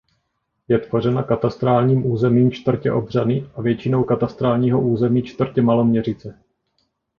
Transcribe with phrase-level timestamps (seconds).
[0.67, 6.39] Je tvořena katastrálním územím čtvrtě Obřany a většinou katastrálního území čtvrtě Maloměřice.